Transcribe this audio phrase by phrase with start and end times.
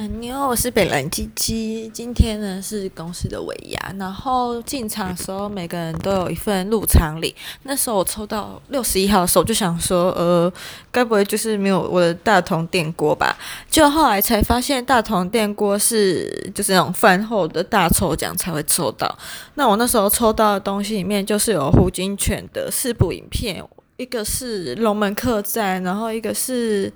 [0.00, 1.90] 嗯，你好，我是北蓝鸡鸡。
[1.92, 7.34] 今天呢是公司的尾牙，然后进场的时候每个人都有一份入场礼。
[7.64, 10.52] 那时候我抽到六十一号的时候，就想说，呃，
[10.92, 13.36] 该不会就是没有我的大同电锅吧？
[13.68, 19.18] 就后来才发现，大同电锅是就是那种饭后的大抽奖才会抽到。
[19.54, 23.64] 那我那时候抽到的东西里面，就是有胡金铨的四部影片，
[23.96, 26.92] 一个是《龙门客栈》，然后一个是。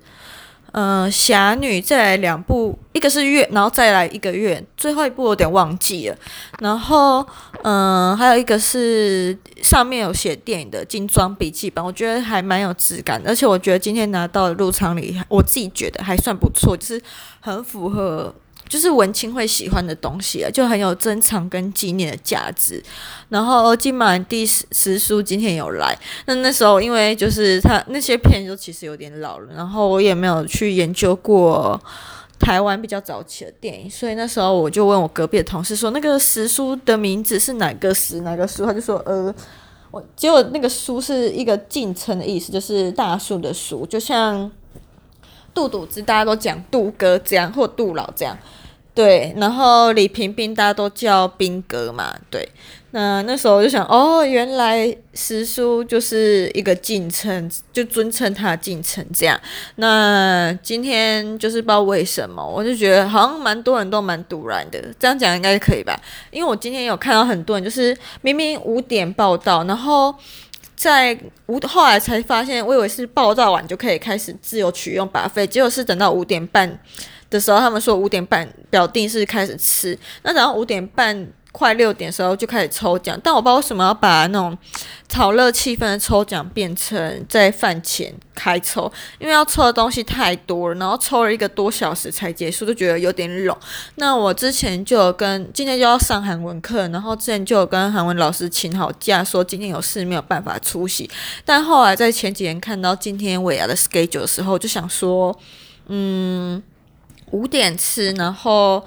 [0.73, 6.16] 嗯，侠女再来两部，一个是月，然后再来一个月，最后一部有点忘记了。
[6.60, 7.27] 然后，
[7.62, 17.02] 嗯，还有一个是上面有写电影的精装笔记本，我觉得还蛮有质感，而且我觉得今天拿到的入场礼，我自己觉得还算不错，就是
[17.41, 18.34] 很符合。
[18.72, 22.82] 就是文青会喜欢的东西啊，就很有珍藏跟纪念的价值。
[23.28, 31.78] 然后金马第十十书今天有来，那那时候因为就是他那些片就其实有点老了，然后我也没有去研究过
[32.38, 38.64] 台湾比较早期的电影，所以那时候我就问我隔壁的同事说，那个十书的名字是哪个十哪个书？
[38.64, 39.34] 他就说呃，
[39.90, 44.51] 我结果那个书是一个敬称的意思，就是大树的树，就像
[45.52, 48.34] 杜笃之大家都讲杜哥这样，或杜老这样。
[48.95, 52.48] 对，然后李屏宾大家都叫宾哥嘛，对。
[52.95, 59.40] 那那时候我就想，哦，原来时书就是一个敬称，就尊称他的敬称这样。
[59.76, 65.98] 那今天就是不知道为什么，我就觉得好像蛮多人都蛮突然的，这样讲应该可以吧？
[66.31, 70.15] 因为我今天有看到很多人，就是明明五点报到，然后
[70.76, 76.78] 在五后来才发现，我以为是报道完就可以开始自由取用 buffet，结果是等到五点半。
[77.33, 84.56] 的时候，他们说五点半表定是开始吃，那然后五点半快六点的时候就开始抽奖，但我不知道为什么要把那种
[85.06, 93.55] 炒热气氛的抽奖变成在饭前开抽，因为要抽的东西太多了，然后抽了一个多小时才结束，就觉得有点冗。
[93.97, 101.10] 那我之前就有跟今天就要上韩文课，然后之前就有跟韩文老师请好假，说今天有事没有办法出席，
[101.44, 105.38] 但后来在前几天看到今天尾牙的 schedule 的时候，就想说，
[105.88, 106.62] 嗯。
[107.32, 108.82] 五点吃，然后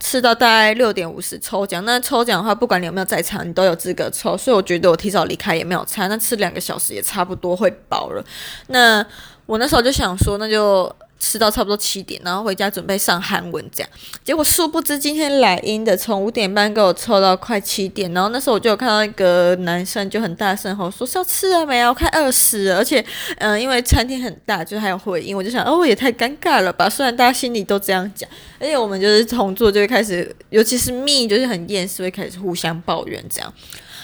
[0.00, 1.84] 吃到大概六点五十抽奖。
[1.84, 4.36] 那抽奖的话，不管你有没有在场，你都有资格抽。
[4.38, 6.06] 所以我觉得我提早离开也没有差。
[6.06, 8.24] 那吃两个小时也差不多会饱了。
[8.68, 9.04] 那
[9.44, 10.90] 我那时候就想说，那就。
[11.18, 13.90] 吃到差不多七点，然后回家准备上韩文，这样。
[14.22, 21.94] 结果殊不知今天来阴的，从五点半给我抽到快七点，然后那时候我就有看到一个男生就很大声吼说：“是要吃了没有？
[21.94, 23.04] 快饿死了！”而且，
[23.38, 26.88] 嗯、因为餐厅很大，就是还有回音，我就想，哦，也太尴尬了吧。
[26.88, 28.28] 虽然大家心里都这样讲，
[28.60, 33.52] 而且我们就是同桌就会开始，尤其是 me 就是很厌世，会开始互相抱怨这样。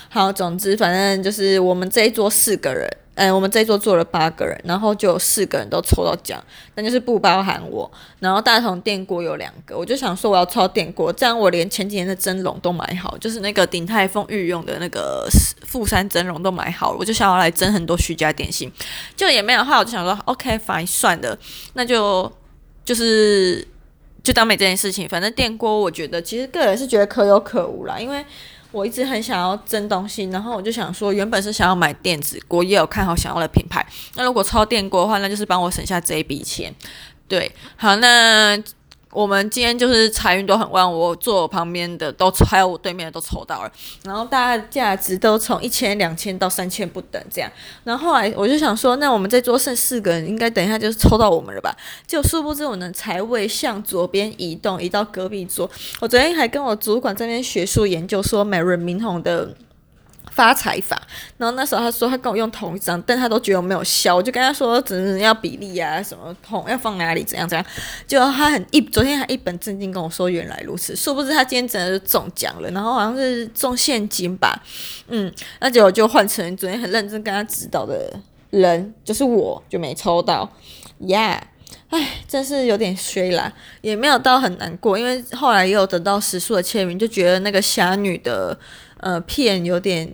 [0.08, 2.88] 好，总之反正就是我们这一桌四个人。
[3.14, 6.42] 嗯、我们这一桌坐了八个人，然后就有四个人都抽到奖，
[6.74, 7.90] 但就是不包含我。
[8.20, 15.28] 然后大同电锅有两个，我就想说我要抽电锅，这样我连前几年的蒸笼都买好，就是那个鼎泰丰御用的那个
[15.66, 18.72] 富山蒸笼都买好了，我就想要来蒸很多徐家点心，
[19.14, 21.38] 就也没有话，我就想说 OK fine 算了，
[21.74, 22.32] 那就
[22.84, 23.66] 就是
[24.22, 25.06] 就当没这件事情。
[25.06, 28.24] 反正电锅我觉得其实个人是觉得可有可无啦，因为。
[28.72, 33.86] 我一直很想要蒸东西，然后我就想说，原本是想要买电子锅，也有看好想要的品牌。
[34.16, 36.74] 那如果超电锅的话，那就是帮我省下这一笔钱。
[37.28, 38.60] 对，好，那。
[39.12, 43.70] 我们今天就是财运都很旺，我坐我旁边的都还有我对面的都抽到了，
[44.04, 47.52] 然后大家价值都从一千、两千到三千不等这样。
[47.84, 51.76] 然后后来我就想说，那我们这桌剩四个人，应该等一下就是抽到我们了吧？
[52.06, 55.70] 就殊不知我的财位向左边移动，移到隔壁桌。
[56.00, 59.54] 我昨天还跟我主管这边学术研究说，美轮明宏的。
[60.34, 61.00] 发财法，
[61.37, 67.66] 然后那时候他说他跟我用同一张，但他都觉得我没有效，我就跟他说只能要比例啊，什么同要放哪里，怎样怎样，
[68.06, 74.59] 就他很一昨天还一本正经跟我说原来如此，殊不知他今天真的是中奖了，然后好像是中现金吧，
[75.09, 78.19] 嗯，那结果就换成昨天很认真跟他指导的
[78.49, 80.50] 人，就是我就没抽到，
[81.00, 81.47] 呀，
[81.91, 88.58] 唉，真是有点衰啦，也没有到很难过，因为后来也有得到时数的签名，就觉得那个侠女的
[88.96, 90.11] 呃片有点。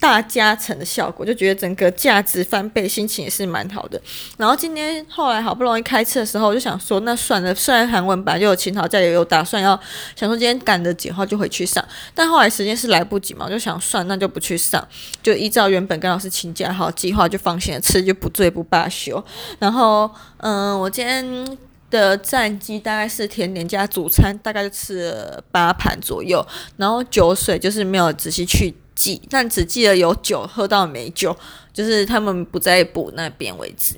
[0.00, 4.00] 大加成的效果，就觉得整个价值翻倍，心情也是蛮好的。
[4.38, 9.78] 然后今天后来好不容易开车的时候，我就想说，那算了，虽然韩文版就有请讨假，也有打算要
[10.16, 14.82] 想说今天赶得及的话就回去上，但后来时间是来不及嘛，我就想算那就不去上，
[15.22, 19.22] 就依照原本跟老师请假好计划，就放心的吃，就不醉不罢休。
[19.58, 21.58] 然后嗯，我今天
[21.90, 26.42] 的战绩大概是甜点加主餐，大概就吃了八盘左右，
[26.78, 28.74] 然后酒水就是没有仔细去。
[29.00, 31.34] 记，但只记得有酒喝到没酒，
[31.72, 33.96] 就是他们不在补那边为止。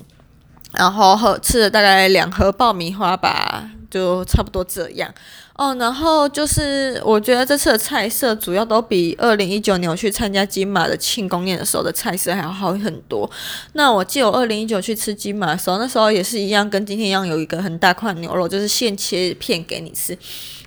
[0.71, 5.13] 然后喝吃了大概两盒爆米花吧，就差不多这样
[5.53, 5.75] 哦。
[5.75, 13.29] 然后就是我觉得这次的菜色主要都比二零一九年我去参加金马的庆功宴的时候的菜色还要好很多。
[13.73, 20.17] 那我记得我二零一九去吃金马的时候，那时候也是一样，跟今天一样有一个很大块牛肉，就是现切片给你吃。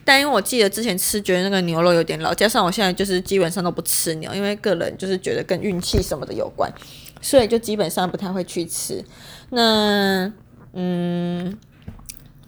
[0.04, 6.72] 但因为我记得之前吃觉得那个牛肉有点老，加上我现在就是基本上都不吃牛，因为个人就是觉得跟运气什么的有关，
[7.20, 9.04] 所以就基本上不太会去吃。
[9.50, 10.32] 那
[10.74, 11.56] 嗯，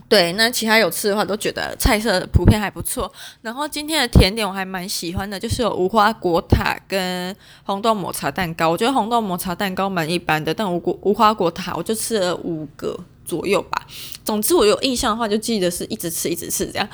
[0.09, 3.13] 对，那其他有吃的话都觉得菜色普遍还不错。
[3.43, 8.71] 然后今天的甜点我还蛮喜欢的，就是有无花果塔跟红豆抹茶蛋糕。
[8.71, 12.99] 我觉得红豆抹茶蛋糕蛮一般的，但无无花果塔我就吃了五个。
[13.29, 13.87] 左右吧。
[14.25, 16.89] 总之，我有印象的话，就记得是一直吃，一直吃这样。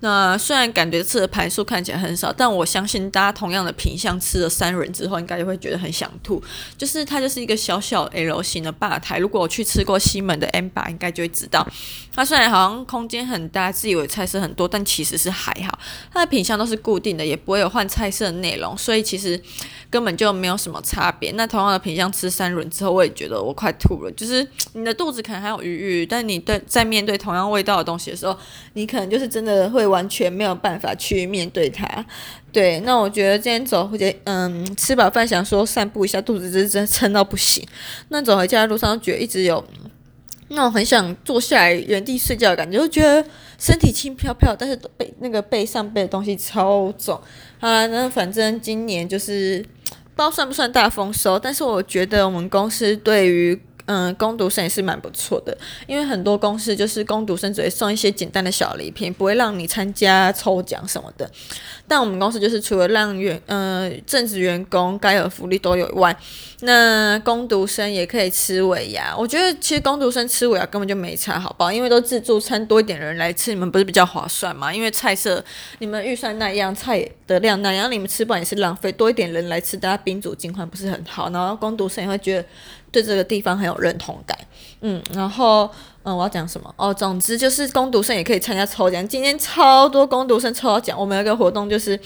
[0.00, 6.42] 那虽然感觉吃的盘数看起来很少，但我相信大家同样的品相吃了三轮之后，应该就会觉得很想吐。
[6.78, 9.18] 就是它就是一个小小 L 型的吧台。
[9.18, 11.66] 如果我去吃过西门的 M 吧，应该就会知道，
[12.14, 15.78] 它虽然好像空间很大，自以为菜色很多，但其实是还好。
[16.12, 19.40] 它的品相都是固定的，也不会有换菜色的内容，所以其实
[19.90, 21.30] 根本就没有什么差别。
[21.32, 24.10] 那同样的品相吃三轮之后，我也觉得我快吐了。
[24.12, 25.79] 就是你的肚子可能还有余。
[26.06, 28.36] 但你对在面对同样味道的东西的时候，
[28.74, 31.86] 你可能就是真的会完全没有办法去面对它。
[32.52, 37.66] 对，那我觉得今天走回家，嗯，吃饱饭想说散步一下，肚子真真撑到不行。
[38.08, 39.64] 那走回家的路上，觉得一直有
[40.48, 43.24] 那种很想坐下来原地睡觉的感觉，就觉得
[43.56, 47.20] 身体轻飘飘，但是背那个背上背的东西超重。
[47.60, 49.64] 好啦，那反正今年就是
[50.16, 53.54] 不知道算不算大丰收，但是我觉得我们公司对于
[53.92, 55.56] 嗯，工读生也是蛮不错的，
[55.88, 61.28] 因为很多公司就是工读生只会送一些简单的小礼品，不会让你参加抽奖什么的。
[61.88, 66.16] 但我们公司就是除了让员呃正职员工该有福利都有以外，
[66.60, 69.12] 那工读生也可以吃尾牙。
[69.16, 71.72] 我觉得其实工读生吃尾牙根本就没差，好不好？
[71.72, 74.72] 因为都自助餐，多一点人来吃，你们不是比较划算吗？
[74.72, 75.44] 因为菜色
[75.80, 78.92] 你们预算那样，菜的量那样，你们吃不完也是浪费。
[78.92, 81.28] 多一点人来吃，大家宾主尽欢不是很好？
[81.30, 82.46] 然后工读生也会觉得。
[82.92, 84.36] 对这个地方很有认同感，
[84.80, 85.70] 嗯，然后，
[86.02, 86.74] 嗯，我要讲什么？
[86.76, 89.06] 哦，总之就是工读生也可以参加抽奖。
[89.06, 91.98] 今天超多工读生抽到奖，我们有个活动就是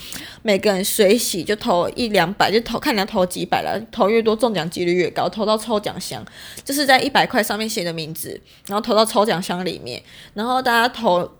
[0.43, 5.27] 每个人随喜就投一两百，就投看你要投几百了，投越多中奖几率越高。
[5.29, 6.23] 投到抽奖箱，
[6.63, 10.03] 就是在一百块上面写的名字，然后投到抽奖箱里面，
[10.35, 11.31] 然后大家投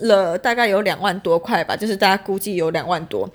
[0.00, 3.30] 了大概有两万多块吧，就是大家估计有两万多。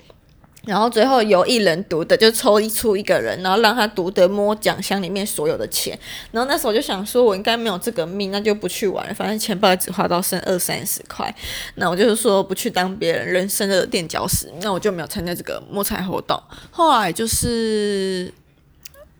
[0.66, 5.98] 然后最后由一人独得，就抽一出一个人，然后让他独得摸奖箱里面所有的钱。
[6.32, 9.14] 然后那时候我就想说，我应该没有这个命，那就不去玩了。
[9.14, 11.34] 反正钱包只花到剩二三十块，
[11.76, 16.38] 那我就是说不去当别人人生的垫脚石，那我就没有参加这个摸彩活动。
[16.70, 18.32] 后来就是。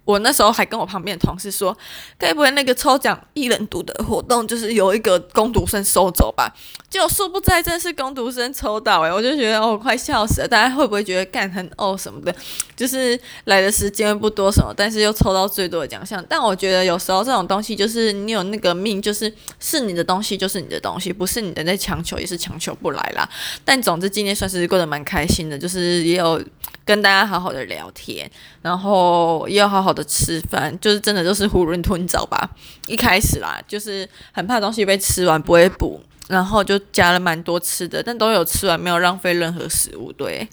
[0.06, 1.76] 我那时候还跟我旁边的同事说，
[2.16, 6.50] 该不会那个抽奖一人独得活动就是有一个工读生收走吧？
[6.88, 10.48] 结果殊不知真是工读生抽到诶，我就觉得哦，快笑死了！
[10.48, 12.34] 大家会不会觉得干很哦什么的？
[12.76, 16.24] 就是来的时间不多什么，但是又抽到最多的奖项。
[16.28, 23.28] 但我觉得有时候这种东西就是你有那个命，就是是你的东西就是你的东西，不是你的在强求也是强求不来啦。
[23.64, 26.40] 但总之今天算是过得蛮开心的，就是也有
[26.86, 28.30] 跟大家好好的聊天，
[28.62, 32.48] 然后也有好好的吃饭，就是真的就是囫囵吞枣吧。
[32.86, 40.12] 一开始啦，就是很怕东西被吃完不会补，然后就加了蛮多吃的，但都有吃完，没有浪费任何食物。
[40.12, 40.48] 对，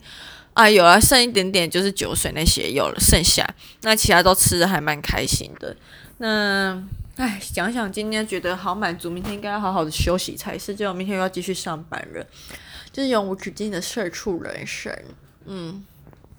[0.54, 3.48] 啊有啊，剩一点点就是酒水那些有了，剩下
[3.82, 5.76] 那其他都吃的还蛮开心的。
[6.18, 6.82] 那
[7.14, 12.26] 唉，想想今天觉得好满足，明天应该要好好的休息才是，结果明天又要继续上班了，
[12.90, 14.92] 就是永无止境的社畜人生。
[15.46, 15.84] 嗯。